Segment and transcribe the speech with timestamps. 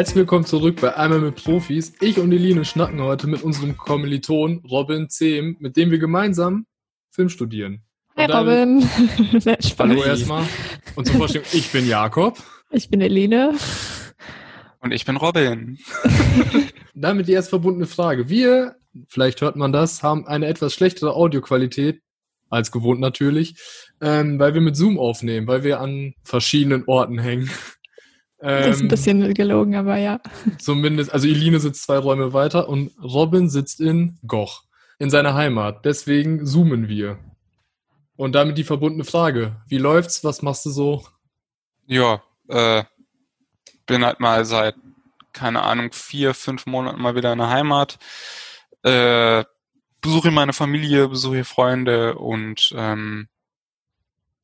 [0.00, 1.92] Herzlich willkommen zurück bei Einmal mit Profis.
[2.00, 6.64] Ich und Eline schnacken heute mit unserem Kommiliton Robin Zehm, mit dem wir gemeinsam
[7.10, 7.82] Film studieren.
[8.16, 8.82] Hi Robin.
[9.78, 10.46] Hallo erstmal.
[10.94, 12.42] Und zur Vorstellung, ich bin Jakob.
[12.70, 13.54] Ich bin Eline.
[14.78, 15.78] Und ich bin Robin.
[16.94, 18.30] Damit die erst verbundene Frage.
[18.30, 18.76] Wir,
[19.06, 22.00] vielleicht hört man das, haben eine etwas schlechtere Audioqualität,
[22.48, 23.54] als gewohnt natürlich,
[24.00, 27.50] ähm, weil wir mit Zoom aufnehmen, weil wir an verschiedenen Orten hängen.
[28.40, 30.18] Das ist ein ähm, bisschen gelogen, aber ja.
[30.58, 34.64] Zumindest, also Eline sitzt zwei Räume weiter und Robin sitzt in Goch,
[34.98, 35.84] in seiner Heimat.
[35.84, 37.18] Deswegen zoomen wir.
[38.16, 39.56] Und damit die verbundene Frage.
[39.66, 40.24] Wie läuft's?
[40.24, 41.04] Was machst du so?
[41.86, 42.84] Ja, äh,
[43.86, 44.74] bin halt mal seit,
[45.32, 47.98] keine Ahnung, vier, fünf Monaten mal wieder in der Heimat.
[48.82, 49.44] Äh,
[50.00, 53.28] besuche meine Familie, besuche Freunde und ähm,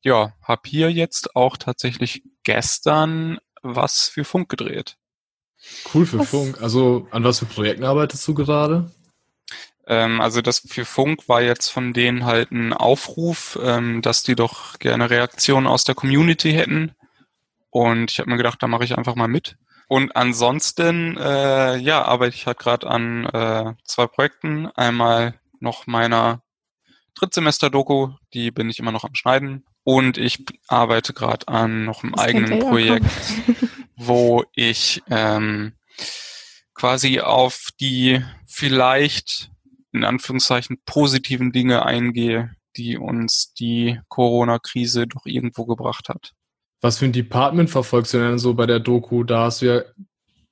[0.03, 3.39] ja, hab hier jetzt auch tatsächlich gestern
[3.75, 4.97] was für Funk gedreht.
[5.93, 6.29] Cool für was?
[6.29, 6.61] Funk.
[6.61, 8.91] Also an was für Projekten arbeitest du gerade?
[9.87, 14.35] Ähm, also das für Funk war jetzt von denen halt ein Aufruf, ähm, dass die
[14.35, 16.93] doch gerne Reaktionen aus der Community hätten.
[17.69, 19.57] Und ich habe mir gedacht, da mache ich einfach mal mit.
[19.87, 24.67] Und ansonsten, äh, ja, arbeite ich halt gerade an äh, zwei Projekten.
[24.75, 26.41] Einmal noch meiner
[27.15, 29.65] Drittsemester-Doku, die bin ich immer noch am Schneiden.
[29.87, 33.05] Und ich arbeite gerade an noch einem das eigenen Projekt,
[33.95, 35.77] wo ich ähm,
[36.73, 39.49] quasi auf die vielleicht
[39.93, 46.33] in Anführungszeichen positiven Dinge eingehe, die uns die Corona-Krise doch irgendwo gebracht hat.
[46.81, 49.23] Was für ein Department verfolgst du denn so bei der Doku?
[49.23, 49.83] Da hast du ja,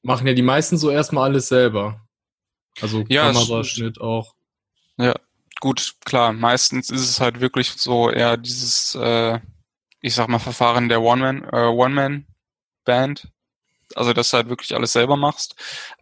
[0.02, 2.08] machen ja die meisten so erstmal alles selber.
[2.80, 4.34] Also ja, Kameraschnitt auch.
[4.98, 5.14] Ja,
[5.66, 9.40] gut, klar, meistens ist es halt wirklich so eher dieses, äh,
[10.00, 13.30] ich sag mal, Verfahren der One-Man, äh, One-Man-Band.
[13.96, 15.56] Also, dass du halt wirklich alles selber machst.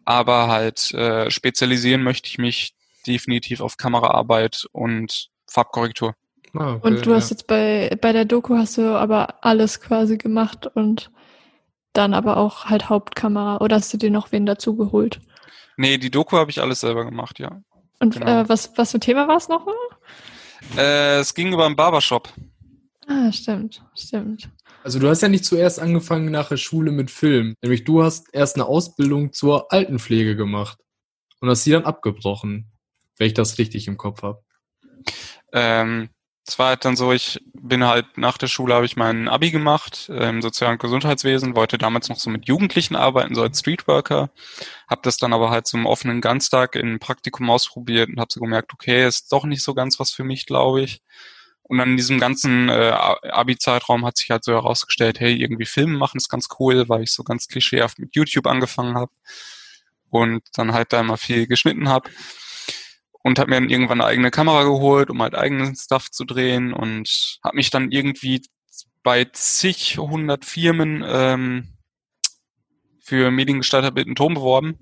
[0.04, 2.76] Aber halt äh, spezialisieren möchte ich mich
[3.08, 6.14] definitiv auf Kameraarbeit und Farbkorrektur.
[6.54, 10.18] Ah, okay, und du hast jetzt bei, bei der Doku hast du aber alles quasi
[10.18, 11.10] gemacht und
[11.94, 15.22] dann aber auch halt Hauptkamera oder hast du dir noch wen dazu geholt?
[15.78, 17.62] Nee, die Doku habe ich alles selber gemacht, ja.
[18.04, 18.42] Und genau.
[18.42, 19.76] äh, was, was für ein Thema war es nochmal?
[20.78, 22.28] Äh, es ging über einen Barbershop.
[23.08, 24.50] Ah, stimmt, stimmt.
[24.84, 27.56] Also du hast ja nicht zuerst angefangen nach der Schule mit Film.
[27.62, 30.78] Nämlich du hast erst eine Ausbildung zur Altenpflege gemacht
[31.40, 32.72] und hast sie dann abgebrochen,
[33.18, 34.44] wenn ich das richtig im Kopf habe.
[35.54, 36.10] Ähm,
[36.46, 39.52] es war halt dann so, ich bin halt nach der Schule habe ich mein Abi
[39.52, 44.30] gemacht im sozialen Gesundheitswesen, wollte damals noch so mit Jugendlichen arbeiten, so als Streetworker,
[44.90, 48.74] habe das dann aber halt zum offenen Ganztag in Praktikum ausprobiert und habe so gemerkt,
[48.74, 51.02] okay, ist doch nicht so ganz was für mich, glaube ich.
[51.64, 55.98] Und dann in diesem ganzen äh, Abi-Zeitraum hat sich halt so herausgestellt, hey, irgendwie Filme
[55.98, 59.12] machen ist ganz cool, weil ich so ganz klischeehaft mit YouTube angefangen habe
[60.10, 62.10] und dann halt da immer viel geschnitten habe
[63.24, 66.74] und habe mir dann irgendwann eine eigene Kamera geholt, um halt eigenen Stuff zu drehen
[66.74, 68.42] und habe mich dann irgendwie
[69.02, 71.78] bei zig hundert Firmen ähm,
[73.00, 74.80] für Mediengestalter Bild Ton beworben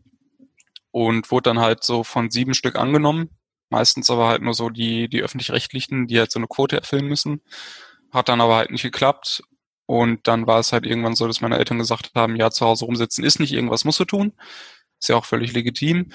[0.92, 3.30] und wurde dann halt so von sieben Stück angenommen.
[3.70, 7.42] Meistens aber halt nur so die, die öffentlich-rechtlichen, die halt so eine Quote erfüllen müssen.
[8.12, 9.44] Hat dann aber halt nicht geklappt.
[9.86, 12.86] Und dann war es halt irgendwann so, dass meine Eltern gesagt haben, ja, zu Hause
[12.86, 14.34] rumsitzen ist nicht, irgendwas musst du tun.
[15.00, 16.12] Ist ja auch völlig legitim.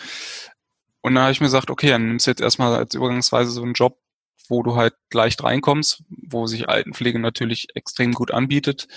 [1.06, 3.62] Und dann habe ich mir gesagt, okay, dann nimmst du jetzt erstmal als Übergangsweise so
[3.62, 4.00] einen Job,
[4.48, 8.88] wo du halt leicht reinkommst, wo sich Altenpflege natürlich extrem gut anbietet.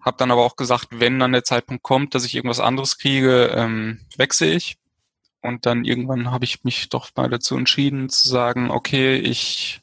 [0.00, 3.52] Hab dann aber auch gesagt, wenn dann der Zeitpunkt kommt, dass ich irgendwas anderes kriege,
[3.54, 4.78] ähm, wechsle ich.
[5.42, 9.82] Und dann irgendwann habe ich mich doch mal dazu entschieden zu sagen, okay, ich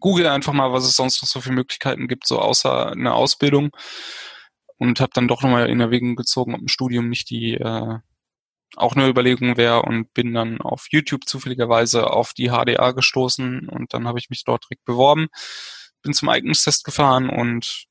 [0.00, 3.70] google einfach mal, was es sonst noch so für Möglichkeiten gibt, so außer eine Ausbildung.
[4.76, 7.98] Und habe dann doch nochmal in Erwägung gezogen, ob ein Studium nicht die äh,
[8.76, 13.94] auch eine Überlegung wäre und bin dann auf YouTube zufälligerweise auf die HDA gestoßen und
[13.94, 15.28] dann habe ich mich dort direkt beworben,
[16.02, 17.86] bin zum Eignungstest gefahren und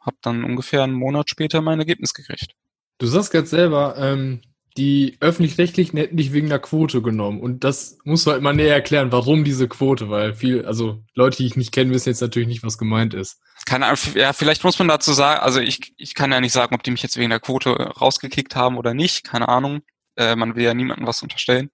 [0.00, 2.54] habe dann ungefähr einen Monat später mein Ergebnis gekriegt.
[2.98, 4.42] Du sagst gerade selber, ähm,
[4.76, 7.40] die öffentlich-rechtlichen hätten dich wegen der Quote genommen.
[7.40, 11.38] Und das musst du halt mal näher erklären, warum diese Quote, weil viel, also Leute,
[11.38, 13.40] die ich nicht kenne, wissen jetzt natürlich nicht, was gemeint ist.
[13.66, 16.74] Keine Ahnung, ja, vielleicht muss man dazu sagen, also ich, ich kann ja nicht sagen,
[16.74, 19.82] ob die mich jetzt wegen der Quote rausgekickt haben oder nicht, keine Ahnung.
[20.16, 21.70] Äh, man will ja niemandem was unterstellen.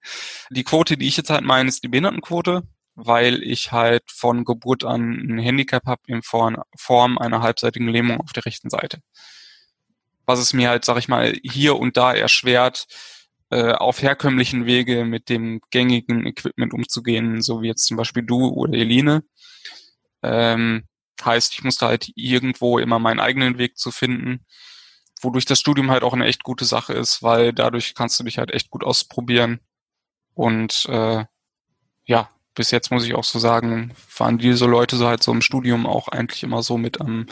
[0.49, 2.63] Die Quote, die ich jetzt halt meine, ist die Behindertenquote,
[2.95, 8.33] weil ich halt von Geburt an ein Handicap habe in Form einer halbseitigen Lähmung auf
[8.33, 9.01] der rechten Seite.
[10.25, 12.87] Was es mir halt, sag ich mal, hier und da erschwert,
[13.49, 18.47] äh, auf herkömmlichen Wege mit dem gängigen Equipment umzugehen, so wie jetzt zum Beispiel du
[18.47, 19.23] oder Eline.
[20.23, 20.87] Ähm,
[21.23, 24.45] heißt, ich musste halt irgendwo immer meinen eigenen Weg zu finden
[25.21, 28.37] wodurch das Studium halt auch eine echt gute Sache ist, weil dadurch kannst du dich
[28.37, 29.59] halt echt gut ausprobieren.
[30.33, 31.25] Und äh,
[32.05, 35.41] ja, bis jetzt muss ich auch so sagen, waren diese Leute so halt so im
[35.41, 37.27] Studium auch eigentlich immer so mit am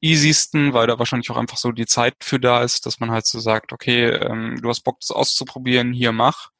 [0.00, 3.26] easiesten, weil da wahrscheinlich auch einfach so die Zeit für da ist, dass man halt
[3.26, 6.50] so sagt, okay, ähm, du hast Bock, das auszuprobieren, hier mach.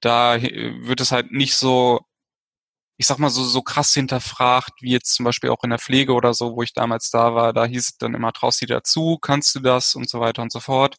[0.00, 2.00] Da wird es halt nicht so,
[2.96, 6.12] ich sag mal, so, so krass hinterfragt, wie jetzt zum Beispiel auch in der Pflege
[6.12, 9.18] oder so, wo ich damals da war, da hieß es dann immer, traust dir dazu,
[9.20, 10.96] kannst du das und so weiter und so fort.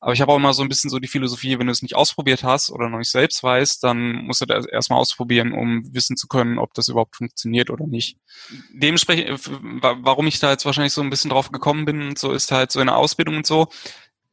[0.00, 1.96] Aber ich habe auch immer so ein bisschen so die Philosophie, wenn du es nicht
[1.96, 6.16] ausprobiert hast oder noch nicht selbst weißt, dann musst du das erstmal ausprobieren, um wissen
[6.16, 8.18] zu können, ob das überhaupt funktioniert oder nicht.
[8.72, 9.38] Dementsprechend, äh,
[9.80, 12.72] warum ich da jetzt wahrscheinlich so ein bisschen drauf gekommen bin und so, ist halt
[12.72, 13.68] so in der Ausbildung und so.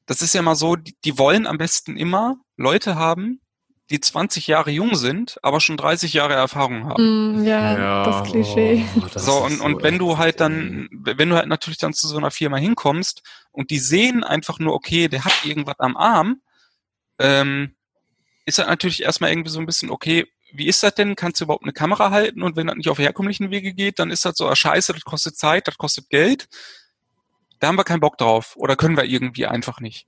[0.05, 3.39] Das ist ja immer so, die wollen am besten immer Leute haben,
[3.89, 7.41] die 20 Jahre jung sind, aber schon 30 Jahre Erfahrung haben.
[7.41, 8.85] Mm, ja, ja, das Klischee.
[8.95, 11.93] Oh, das so, und, so und wenn du halt dann, wenn du halt natürlich dann
[11.93, 15.97] zu so einer Firma hinkommst und die sehen einfach nur, okay, der hat irgendwas am
[15.97, 16.41] Arm,
[17.19, 17.75] ähm,
[18.45, 21.15] ist halt natürlich erstmal irgendwie so ein bisschen, okay, wie ist das denn?
[21.15, 22.43] Kannst du überhaupt eine Kamera halten?
[22.43, 25.03] Und wenn das nicht auf herkömmlichen Wege geht, dann ist das so, ah, scheiße, das
[25.03, 26.47] kostet Zeit, das kostet Geld.
[27.59, 28.55] Da haben wir keinen Bock drauf.
[28.55, 30.05] Oder können wir irgendwie einfach nicht.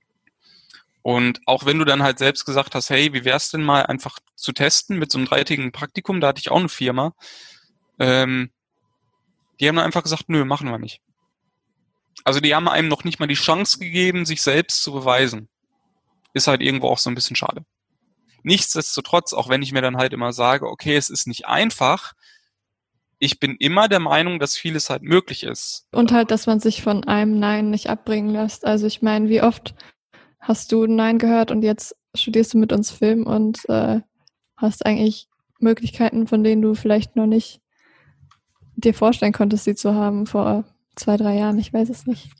[1.06, 4.18] Und auch wenn du dann halt selbst gesagt hast, hey, wie wär's denn mal einfach
[4.34, 7.14] zu testen mit so einem dreitägigen Praktikum, da hatte ich auch eine Firma,
[8.00, 8.50] ähm,
[9.60, 11.00] die haben dann einfach gesagt, nö, machen wir nicht.
[12.24, 15.48] Also die haben einem noch nicht mal die Chance gegeben, sich selbst zu beweisen.
[16.34, 17.64] Ist halt irgendwo auch so ein bisschen schade.
[18.42, 22.14] Nichtsdestotrotz, auch wenn ich mir dann halt immer sage, okay, es ist nicht einfach,
[23.20, 25.86] ich bin immer der Meinung, dass vieles halt möglich ist.
[25.92, 28.64] Und halt, dass man sich von einem Nein nicht abbringen lässt.
[28.64, 29.76] Also ich meine, wie oft
[30.46, 34.00] hast du Nein gehört und jetzt studierst du mit uns Film und äh,
[34.56, 35.28] hast eigentlich
[35.58, 37.60] Möglichkeiten, von denen du vielleicht noch nicht
[38.76, 40.64] dir vorstellen konntest, sie zu haben vor
[40.94, 41.58] zwei, drei Jahren.
[41.58, 42.30] Ich weiß es nicht.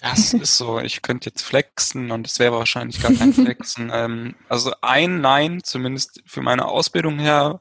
[0.00, 0.80] Das ist so.
[0.80, 3.90] Ich könnte jetzt flexen und es wäre wahrscheinlich gar kein Flexen.
[3.94, 7.60] ähm, also ein Nein, zumindest für meine Ausbildung her,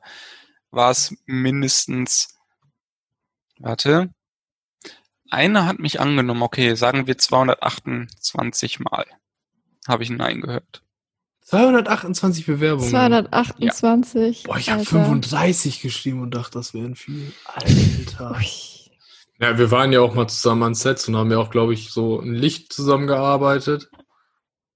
[0.72, 2.38] war es mindestens,
[3.58, 4.14] warte,
[5.30, 9.06] einer hat mich angenommen, okay, sagen wir 228 Mal
[9.90, 10.84] habe ich Nein gehört.
[11.50, 12.90] 228 Bewerbungen.
[12.90, 14.44] 228.
[14.44, 14.48] Ja.
[14.48, 17.34] Boah, ich habe 35 geschrieben und dachte, das wären viel.
[17.46, 18.40] Alter.
[19.40, 21.90] ja, wir waren ja auch mal zusammen an Sets und haben ja auch, glaube ich,
[21.90, 23.90] so ein Licht zusammengearbeitet.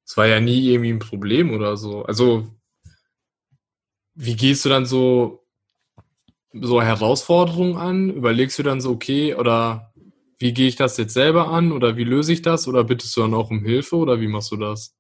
[0.04, 2.06] Es war ja nie irgendwie ein Problem oder so.
[2.06, 2.48] Also,
[4.16, 5.46] wie gehst du dann so,
[6.54, 8.10] so Herausforderungen an?
[8.10, 9.94] Überlegst du dann so, okay, oder
[10.40, 13.22] wie gehe ich das jetzt selber an oder wie löse ich das oder bittest du
[13.22, 14.96] dann auch um Hilfe oder wie machst du das?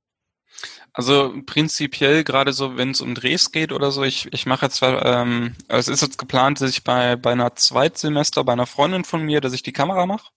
[0.93, 4.79] Also prinzipiell gerade so, wenn es um Drehs geht oder so, ich, ich mache jetzt
[4.83, 9.23] ähm, es ist jetzt geplant, dass ich bei, bei einer Zweitsemester bei einer Freundin von
[9.23, 10.29] mir, dass ich die Kamera mache.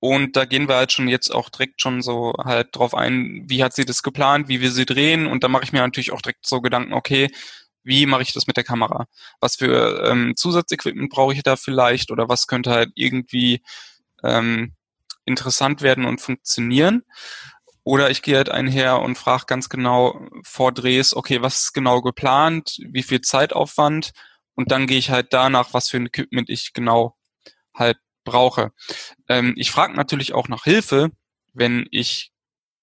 [0.00, 3.64] Und da gehen wir halt schon jetzt auch direkt schon so halt drauf ein, wie
[3.64, 5.26] hat sie das geplant, wie wir sie drehen.
[5.26, 7.30] Und da mache ich mir natürlich auch direkt so Gedanken, okay,
[7.84, 9.06] wie mache ich das mit der Kamera?
[9.40, 13.62] Was für ähm, Zusatzequipment brauche ich da vielleicht oder was könnte halt irgendwie
[14.24, 14.74] ähm,
[15.24, 17.04] interessant werden und funktionieren?
[17.84, 22.00] Oder ich gehe halt einher und frage ganz genau vor Drehs, okay, was ist genau
[22.00, 24.12] geplant, wie viel Zeitaufwand
[24.54, 27.16] und dann gehe ich halt danach, was für ein Equipment ich genau
[27.74, 28.72] halt brauche.
[29.28, 31.10] Ähm, ich frage natürlich auch nach Hilfe,
[31.52, 32.32] wenn ich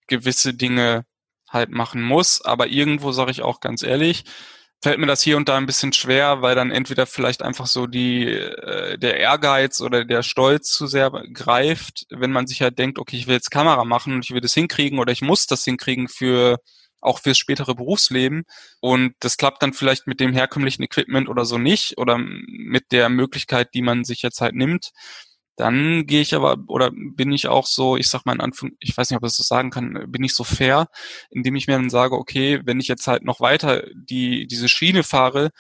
[0.08, 1.06] gewisse Dinge
[1.50, 4.24] halt machen muss, aber irgendwo sage ich auch ganz ehrlich,
[4.82, 7.88] fällt mir das hier und da ein bisschen schwer, weil dann entweder vielleicht einfach so
[7.88, 12.98] die äh, der Ehrgeiz oder der Stolz zu sehr greift, wenn man sich halt denkt,
[12.98, 15.64] okay, ich will jetzt Kamera machen und ich will das hinkriegen oder ich muss das
[15.64, 16.58] hinkriegen für
[17.02, 18.44] auch fürs spätere Berufsleben.
[18.80, 23.10] Und das klappt dann vielleicht mit dem herkömmlichen Equipment oder so nicht oder mit der
[23.10, 24.92] Möglichkeit, die man sich jetzt halt nimmt
[25.62, 28.98] dann gehe ich aber oder bin ich auch so, ich sag mal in Anführung, ich
[28.98, 30.88] weiß nicht, ob ich das so sagen kann, bin ich so fair,
[31.30, 35.04] indem ich mir dann sage, okay, wenn ich jetzt halt noch weiter die diese Schiene
[35.04, 35.52] fahre,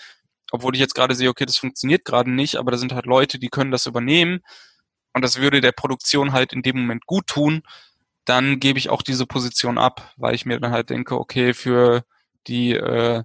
[0.51, 3.39] obwohl ich jetzt gerade sehe, okay, das funktioniert gerade nicht, aber da sind halt Leute,
[3.39, 4.39] die können das übernehmen
[5.13, 7.61] und das würde der Produktion halt in dem Moment gut tun,
[8.25, 12.03] dann gebe ich auch diese Position ab, weil ich mir dann halt denke, okay, für
[12.47, 13.23] die äh,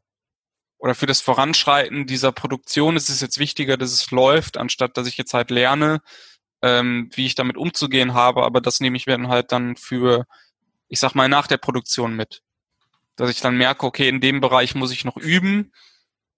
[0.78, 5.06] oder für das Voranschreiten dieser Produktion ist es jetzt wichtiger, dass es läuft, anstatt dass
[5.08, 6.00] ich jetzt halt lerne,
[6.62, 10.26] ähm, wie ich damit umzugehen habe, aber das nehme ich mir dann halt dann für,
[10.88, 12.42] ich sag mal, nach der Produktion mit.
[13.16, 15.72] Dass ich dann merke, okay, in dem Bereich muss ich noch üben,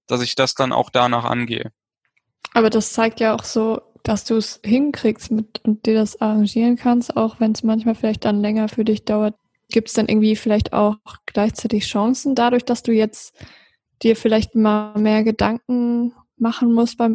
[0.07, 1.73] dass ich das dann auch danach angehe.
[2.55, 6.77] Aber das zeigt ja auch so, dass du es hinkriegst mit und dir das arrangieren
[6.77, 9.35] kannst, auch wenn es manchmal vielleicht dann länger für dich dauert.
[9.71, 10.97] Gibt es dann irgendwie vielleicht auch
[11.27, 13.35] gleichzeitig Chancen dadurch, dass du jetzt
[14.03, 17.11] dir vielleicht mal mehr Gedanken machen musst bei,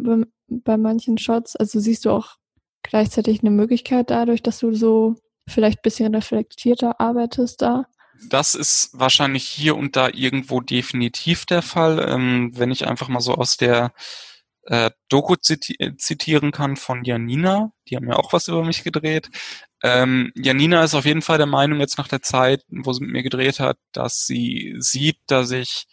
[0.48, 1.56] bei manchen Shots?
[1.56, 2.36] Also siehst du auch
[2.84, 5.16] gleichzeitig eine Möglichkeit dadurch, dass du so
[5.48, 7.86] vielleicht ein bisschen reflektierter arbeitest da?
[8.28, 12.04] Das ist wahrscheinlich hier und da irgendwo definitiv der Fall.
[12.08, 13.92] Ähm, wenn ich einfach mal so aus der
[14.66, 19.28] äh, Doku ziti zitieren kann von Janina, die haben ja auch was über mich gedreht.
[19.82, 23.10] Ähm, Janina ist auf jeden Fall der Meinung jetzt nach der Zeit, wo sie mit
[23.12, 25.86] mir gedreht hat, dass sie sieht, dass ich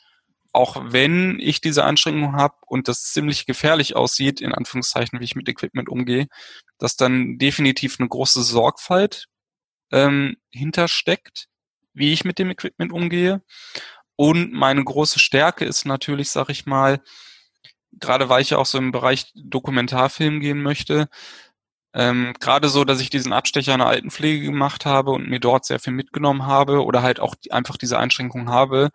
[0.53, 5.35] auch wenn ich diese Anstrengung habe und das ziemlich gefährlich aussieht, in Anführungszeichen, wie ich
[5.35, 6.27] mit Equipment umgehe,
[6.77, 9.27] dass dann definitiv eine große Sorgfalt
[9.91, 11.47] ähm, hintersteckt,
[11.93, 13.41] wie ich mit dem Equipment umgehe.
[14.15, 17.01] Und meine große Stärke ist natürlich, sag ich mal,
[17.93, 21.09] gerade weil ich ja auch so im Bereich Dokumentarfilm gehen möchte,
[21.93, 25.65] ähm, gerade so, dass ich diesen Abstecher in der Altenpflege gemacht habe und mir dort
[25.65, 28.91] sehr viel mitgenommen habe oder halt auch einfach diese Einschränkung habe,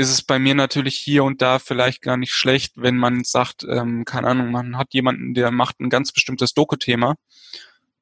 [0.00, 3.64] ist es bei mir natürlich hier und da vielleicht gar nicht schlecht, wenn man sagt,
[3.68, 7.16] ähm, keine Ahnung, man hat jemanden, der macht ein ganz bestimmtes Doku-Thema,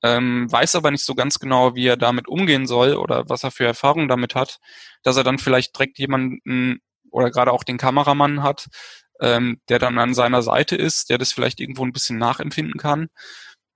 [0.04, 3.50] ähm, weiß aber nicht so ganz genau, wie er damit umgehen soll oder was er
[3.50, 4.58] für Erfahrungen damit hat,
[5.02, 6.78] dass er dann vielleicht direkt jemanden
[7.10, 8.68] oder gerade auch den Kameramann hat,
[9.20, 13.08] ähm, der dann an seiner Seite ist, der das vielleicht irgendwo ein bisschen nachempfinden kann.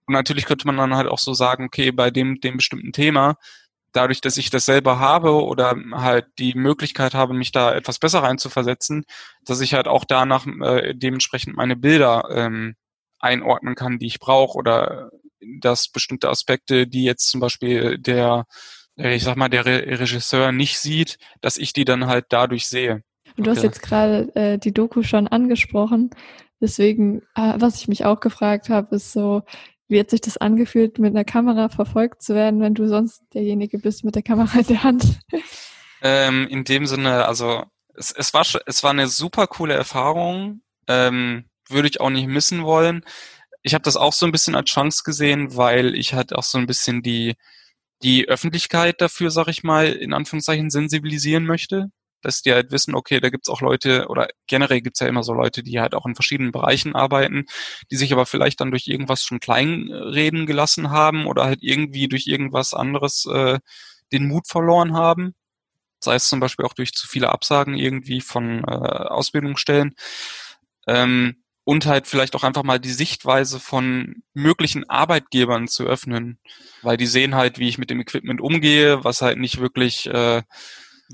[0.07, 3.35] Und natürlich könnte man dann halt auch so sagen, okay, bei dem, dem bestimmten Thema,
[3.93, 8.23] dadurch, dass ich das selber habe oder halt die Möglichkeit habe, mich da etwas besser
[8.23, 9.05] reinzuversetzen,
[9.45, 12.75] dass ich halt auch danach äh, dementsprechend meine Bilder ähm,
[13.19, 15.11] einordnen kann, die ich brauche oder
[15.61, 18.45] dass bestimmte Aspekte, die jetzt zum Beispiel der,
[18.97, 23.03] ich sag mal, der Re Regisseur nicht sieht, dass ich die dann halt dadurch sehe.
[23.37, 23.59] Und du okay.
[23.59, 26.11] hast jetzt gerade äh, die Doku schon angesprochen.
[26.61, 29.43] Deswegen, äh, was ich mich auch gefragt habe, ist so,
[29.93, 33.79] wie hat sich das angefühlt, mit einer Kamera verfolgt zu werden, wenn du sonst derjenige
[33.79, 35.21] bist mit der Kamera in der Hand?
[36.03, 37.63] Ähm, in dem Sinne, also
[37.95, 40.63] es, es, war, es war eine super coole Erfahrung.
[40.89, 43.05] Ähm, würde ich auch nicht missen wollen.
[43.63, 46.59] Ich habe das auch so ein bisschen als Chance gesehen, weil ich halt auch so
[46.59, 47.35] ein bisschen die,
[48.03, 51.91] die Öffentlichkeit dafür, sag ich mal, in Anführungszeichen sensibilisieren möchte
[52.23, 55.33] dass die halt wissen, okay, da gibt's auch Leute, oder generell gibt's ja immer so
[55.35, 57.47] Leute, die halt auch in verschiedenen Bereichen arbeiten,
[57.91, 62.27] die sich aber vielleicht dann durch irgendwas schon kleinreden gelassen haben oder halt irgendwie durch
[62.27, 63.59] irgendwas anderes äh,
[64.13, 65.35] den Mut verloren haben.
[66.01, 69.95] Sei es zum Beispiel auch durch zu viele Absagen irgendwie von äh, Ausbildungsstellen.
[70.87, 76.39] Ähm, und halt vielleicht auch einfach mal die Sichtweise von möglichen Arbeitgebern zu öffnen,
[76.83, 80.43] weil die sehen halt, wie ich mit dem Equipment umgehe, was halt nicht wirklich äh,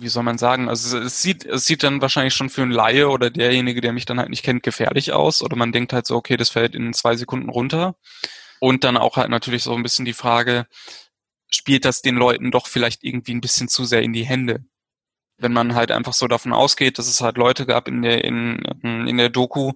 [0.01, 3.09] wie soll man sagen, also es sieht, es sieht dann wahrscheinlich schon für einen Laie
[3.09, 5.43] oder derjenige, der mich dann halt nicht kennt, gefährlich aus.
[5.43, 7.97] Oder man denkt halt so, okay, das fällt in zwei Sekunden runter.
[8.61, 10.67] Und dann auch halt natürlich so ein bisschen die Frage,
[11.51, 14.65] spielt das den Leuten doch vielleicht irgendwie ein bisschen zu sehr in die Hände?
[15.39, 18.59] Wenn man halt einfach so davon ausgeht, dass es halt Leute gab in der, in,
[18.83, 19.73] in der Doku,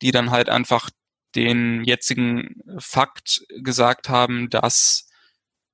[0.00, 0.90] die dann halt einfach
[1.34, 5.08] den jetzigen Fakt gesagt haben, dass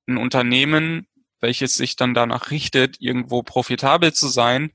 [0.06, 1.06] ein Unternehmen
[1.40, 4.72] welches sich dann danach richtet, irgendwo profitabel zu sein,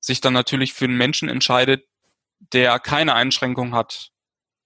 [0.00, 1.84] sich dann natürlich für einen Menschen entscheidet,
[2.52, 4.10] der keine Einschränkung hat,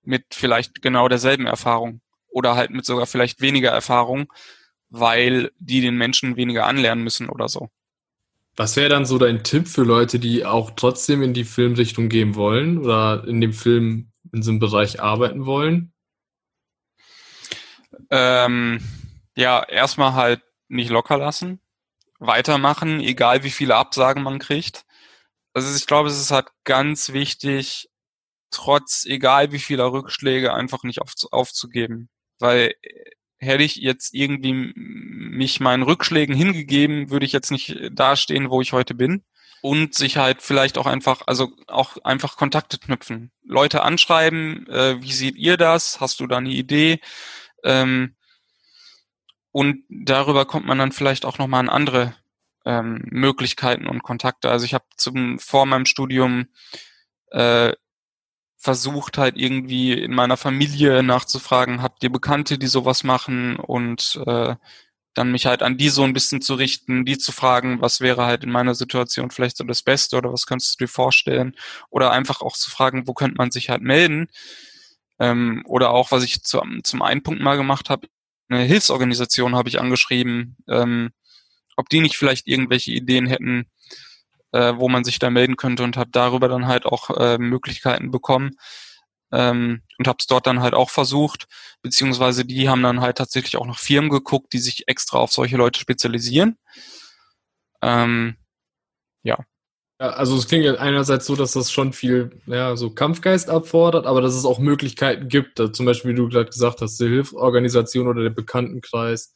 [0.02, 4.32] mit vielleicht genau derselben Erfahrung oder halt mit sogar vielleicht weniger Erfahrung,
[4.88, 7.70] weil die den Menschen weniger anlernen müssen oder so.
[8.56, 12.34] Was wäre dann so dein Tipp für Leute, die auch trotzdem in die Filmrichtung gehen
[12.34, 15.92] wollen oder in dem Film in so einem Bereich arbeiten wollen?
[18.10, 18.80] Ähm,
[19.36, 21.60] ja, erstmal halt nicht locker lassen,
[22.18, 24.84] weitermachen, egal wie viele Absagen man kriegt.
[25.52, 27.88] Also ich glaube, es ist halt ganz wichtig,
[28.50, 32.08] trotz, egal wie vieler Rückschläge, einfach nicht auf, aufzugeben.
[32.38, 38.50] Weil äh, hätte ich jetzt irgendwie mich meinen Rückschlägen hingegeben, würde ich jetzt nicht dastehen,
[38.50, 39.24] wo ich heute bin.
[39.62, 43.30] Und sich halt vielleicht auch einfach, also auch einfach Kontakte knüpfen.
[43.44, 46.00] Leute anschreiben, äh, wie seht ihr das?
[46.00, 47.00] Hast du da eine Idee?
[47.62, 48.14] Ähm,
[49.52, 52.14] und darüber kommt man dann vielleicht auch nochmal an andere
[52.64, 54.50] ähm, Möglichkeiten und Kontakte.
[54.50, 56.46] Also ich habe zum vor meinem Studium
[57.32, 57.72] äh,
[58.56, 63.56] versucht halt irgendwie in meiner Familie nachzufragen, habt ihr Bekannte, die sowas machen?
[63.56, 64.54] Und äh,
[65.14, 68.26] dann mich halt an die so ein bisschen zu richten, die zu fragen, was wäre
[68.26, 71.56] halt in meiner Situation vielleicht so das Beste oder was könntest du dir vorstellen?
[71.90, 74.28] Oder einfach auch zu fragen, wo könnte man sich halt melden?
[75.18, 78.08] Ähm, oder auch, was ich zu, zum einen Punkt mal gemacht habe,
[78.50, 81.10] eine Hilfsorganisation habe ich angeschrieben, ähm,
[81.76, 83.70] ob die nicht vielleicht irgendwelche Ideen hätten,
[84.52, 88.10] äh, wo man sich da melden könnte und habe darüber dann halt auch äh, Möglichkeiten
[88.10, 88.56] bekommen
[89.32, 91.46] ähm, und habe es dort dann halt auch versucht,
[91.82, 95.56] beziehungsweise die haben dann halt tatsächlich auch noch Firmen geguckt, die sich extra auf solche
[95.56, 96.58] Leute spezialisieren.
[97.82, 98.36] Ähm,
[99.22, 99.38] ja,
[100.00, 104.22] ja, also es klingt einerseits so, dass das schon viel, ja, so Kampfgeist abfordert, aber
[104.22, 105.60] dass es auch Möglichkeiten gibt.
[105.76, 109.34] Zum Beispiel, wie du gerade gesagt hast, die Hilfsorganisation oder der Bekanntenkreis.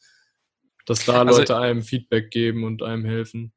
[0.87, 3.51] dass da Also- Leute einem Feedback geben und einem helfen.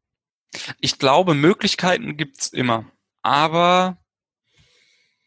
[0.80, 2.86] Ich glaube, Möglichkeiten gibt's immer.
[3.20, 3.98] Aber,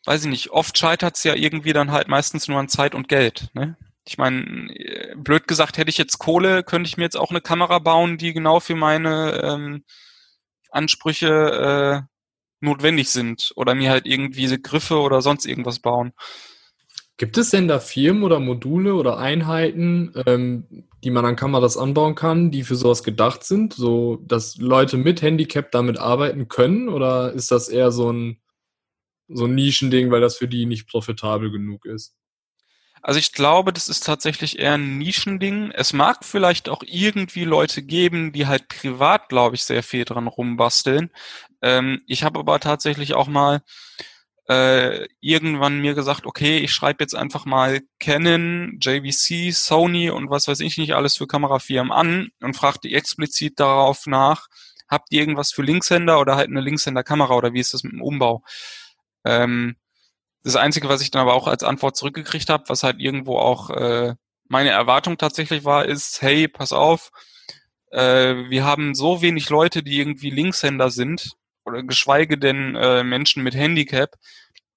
[0.05, 3.49] weiß ich nicht, oft scheitert's ja irgendwie dann halt meistens nur an Zeit und Geld.
[3.53, 3.77] Ne?
[4.07, 7.41] Ich meine, äh, blöd gesagt, hätte ich jetzt Kohle, könnte ich mir jetzt auch eine
[7.41, 9.83] Kamera bauen, die genau für meine ähm,
[10.71, 13.51] Ansprüche äh, notwendig sind.
[13.55, 16.13] Oder mir halt irgendwie diese Griffe oder sonst irgendwas bauen.
[17.17, 22.15] Gibt es denn da Firmen oder Module oder Einheiten, ähm, die man an Kameras anbauen
[22.15, 26.89] kann, die für sowas gedacht sind, so dass Leute mit Handicap damit arbeiten können?
[26.89, 28.41] Oder ist das eher so ein,
[29.27, 32.15] so ein Nischending, weil das für die nicht profitabel genug ist?
[33.03, 35.71] Also ich glaube, das ist tatsächlich eher ein Nischending.
[35.71, 40.27] Es mag vielleicht auch irgendwie Leute geben, die halt privat, glaube ich, sehr viel dran
[40.27, 41.09] rumbasteln.
[41.61, 43.61] Ähm, ich habe aber tatsächlich auch mal
[44.47, 50.47] äh, irgendwann mir gesagt, okay, ich schreibe jetzt einfach mal Canon, JVC, Sony und was
[50.47, 54.47] weiß ich nicht alles für Kamerafirmen an und fragte explizit darauf nach,
[54.89, 58.01] habt ihr irgendwas für Linkshänder oder halt eine Linkshänder-Kamera oder wie ist das mit dem
[58.01, 58.43] Umbau?
[59.25, 59.77] Ähm,
[60.43, 63.69] das Einzige, was ich dann aber auch als Antwort zurückgekriegt habe, was halt irgendwo auch
[63.69, 64.15] äh,
[64.47, 67.11] meine Erwartung tatsächlich war, ist, hey, pass auf,
[67.91, 73.43] äh, wir haben so wenig Leute, die irgendwie Linkshänder sind, oder geschweige denn äh, Menschen
[73.43, 74.15] mit Handicap,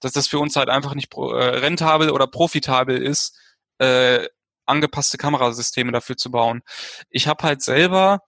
[0.01, 3.39] dass das für uns halt einfach nicht pro, äh, rentabel oder profitabel ist,
[3.79, 4.27] äh,
[4.67, 6.63] angepasste Kamerasysteme dafür zu bauen.
[7.11, 8.21] Ich habe halt selber,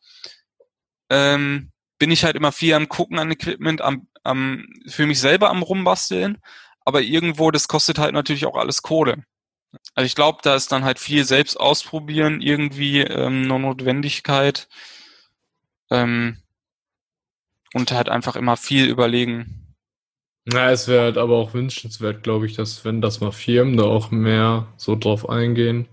[1.10, 5.50] ähm, bin ich halt immer viel am Gucken an Equipment, am, am, für mich selber
[5.50, 6.38] am Rumbasteln,
[6.86, 9.24] aber irgendwo, das kostet halt natürlich auch alles Kohle.
[9.94, 14.68] Also ich glaube, da ist dann halt viel selbst ausprobieren, irgendwie ähm, eine Notwendigkeit
[15.90, 16.38] ähm,
[17.74, 19.74] und halt einfach immer viel überlegen.
[20.44, 23.82] Na, es wäre halt aber auch wünschenswert, glaube ich, dass wenn das mal Firmen da
[23.82, 25.88] auch mehr so drauf eingehen,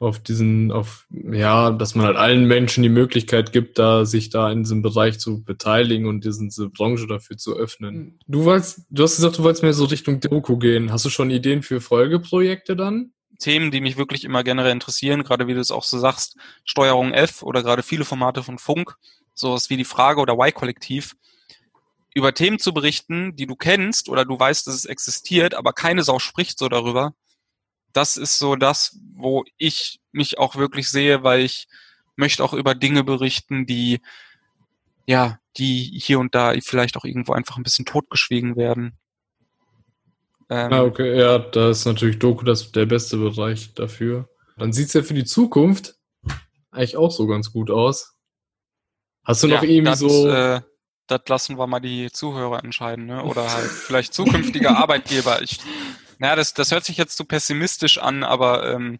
[0.00, 4.50] auf diesen, auf, ja, dass man halt allen Menschen die Möglichkeit gibt, da sich da
[4.50, 8.18] in diesem Bereich zu beteiligen und diesen, diese Branche dafür zu öffnen.
[8.26, 10.92] Du wolltest, du hast gesagt, du wolltest mehr so Richtung Doku gehen.
[10.92, 13.12] Hast du schon Ideen für Folgeprojekte dann?
[13.38, 17.12] Themen, die mich wirklich immer generell interessieren, gerade wie du es auch so sagst, Steuerung
[17.12, 18.96] F oder gerade viele Formate von Funk,
[19.34, 21.14] sowas wie die Frage oder Y-Kollektiv,
[22.14, 26.02] über Themen zu berichten, die du kennst oder du weißt, dass es existiert, aber keine
[26.02, 27.14] Sau spricht so darüber.
[27.92, 31.68] Das ist so das, wo ich mich auch wirklich sehe, weil ich
[32.16, 34.00] möchte auch über Dinge berichten, die,
[35.06, 38.98] ja, die hier und da vielleicht auch irgendwo einfach ein bisschen totgeschwiegen werden.
[40.50, 44.28] Ähm, Ah, okay, ja, da ist natürlich Doku das der beste Bereich dafür.
[44.56, 45.94] Dann sieht's ja für die Zukunft
[46.70, 48.14] eigentlich auch so ganz gut aus.
[49.24, 50.28] Hast du noch ja, irgendwie das, so.
[50.28, 50.62] Äh,
[51.06, 53.24] das lassen wir mal die Zuhörer entscheiden, ne?
[53.24, 55.42] Oder halt vielleicht zukünftige Arbeitgeber.
[55.42, 55.58] Ich,
[56.18, 58.98] naja, das, das hört sich jetzt zu pessimistisch an, aber ähm,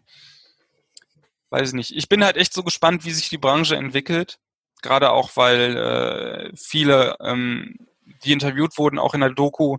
[1.49, 1.95] weiß ich nicht.
[1.95, 4.39] Ich bin halt echt so gespannt, wie sich die Branche entwickelt.
[4.81, 7.75] Gerade auch, weil äh, viele, ähm,
[8.23, 9.77] die interviewt wurden, auch in der Doku,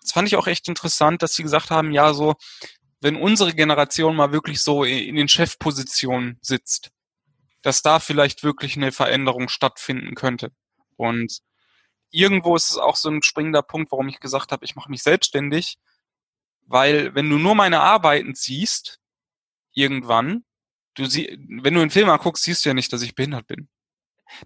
[0.00, 2.34] das fand ich auch echt interessant, dass sie gesagt haben, ja, so,
[3.00, 6.90] wenn unsere Generation mal wirklich so in den Chefpositionen sitzt,
[7.62, 10.50] dass da vielleicht wirklich eine Veränderung stattfinden könnte.
[10.96, 11.38] Und
[12.10, 15.04] irgendwo ist es auch so ein springender Punkt, warum ich gesagt habe, ich mache mich
[15.04, 15.78] selbstständig,
[16.66, 19.00] weil wenn du nur meine Arbeiten siehst,
[19.74, 20.44] irgendwann,
[20.94, 23.68] du sie, wenn du einen Film anguckst, siehst du ja nicht, dass ich behindert bin.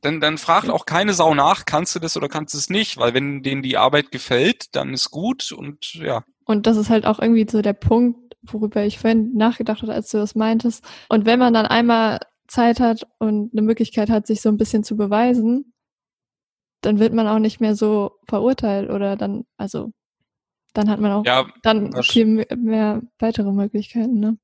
[0.00, 2.96] Dann, dann fragt auch keine Sau nach, kannst du das oder kannst du es nicht,
[2.96, 6.24] weil wenn denen die Arbeit gefällt, dann ist gut und ja.
[6.44, 10.10] Und das ist halt auch irgendwie so der Punkt, worüber ich vorhin nachgedacht habe, als
[10.10, 10.84] du das meintest.
[11.08, 14.84] Und wenn man dann einmal Zeit hat und eine Möglichkeit hat, sich so ein bisschen
[14.84, 15.72] zu beweisen,
[16.82, 19.92] dann wird man auch nicht mehr so verurteilt oder dann, also,
[20.76, 24.38] dann hat man auch Ja, dann das- viel mehr- mehr weitere Möglichkeiten, ne?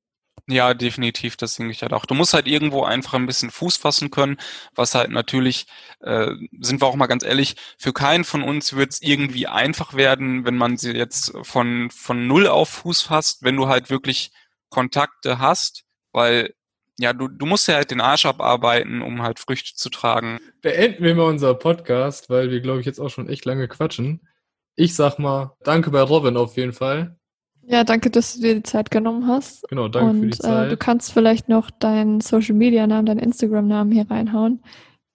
[0.47, 2.05] Ja, definitiv, das denke ich halt auch.
[2.05, 4.35] Du musst halt irgendwo einfach ein bisschen Fuß fassen können,
[4.75, 5.67] was halt natürlich,
[6.01, 9.93] äh, sind wir auch mal ganz ehrlich, für keinen von uns wird es irgendwie einfach
[9.93, 14.31] werden, wenn man sie jetzt von, von null auf Fuß fasst, wenn du halt wirklich
[14.69, 16.53] Kontakte hast, weil
[16.99, 20.39] ja, du, du musst ja halt den Arsch abarbeiten, um halt Früchte zu tragen.
[20.61, 24.27] Beenden wir mal unser Podcast, weil wir, glaube ich, jetzt auch schon echt lange quatschen.
[24.75, 27.17] Ich sag mal, danke bei Robin auf jeden Fall.
[27.65, 29.67] Ja, danke, dass du dir die Zeit genommen hast.
[29.69, 30.79] Genau, danke für die Und äh, du Zeit.
[30.79, 34.63] kannst vielleicht noch deinen Social Media Namen, deinen Instagram Namen hier reinhauen,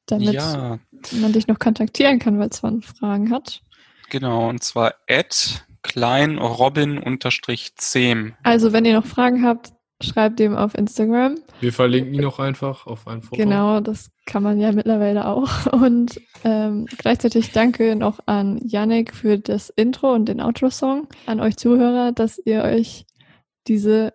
[0.07, 0.79] damit Ja,
[1.21, 3.61] man dich noch kontaktieren kann, weil es man Fragen hat.
[4.09, 8.35] genau, und zwar at kleinrobin-zem.
[8.42, 11.37] Also, wenn ihr noch Fragen habt, schreibt dem auf Instagram.
[11.61, 13.37] wir verlinken ihn auch einfach auf ein Foto.
[13.37, 15.66] Genau, das kann man ja mittlerweile auch.
[15.72, 21.08] Und ähm, gleichzeitig danke noch an Yannick für das Intro und den Outro-Song.
[21.26, 23.06] An euch Zuhörer, dass ihr euch
[23.66, 24.12] diese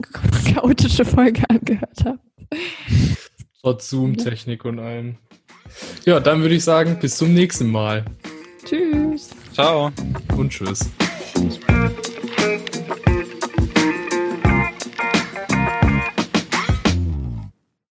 [0.54, 2.20] chaotische Folge angehört habt.
[3.60, 5.16] Trotz Zoom-Technik und allem.
[6.04, 8.04] Ja, dann würde ich sagen, bis zum nächsten Mal.
[8.64, 9.30] Tschüss.
[9.52, 9.90] Ciao.
[10.36, 10.90] Und tschüss.
[11.34, 11.60] Tschüss.